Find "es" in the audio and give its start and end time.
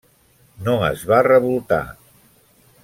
0.87-1.03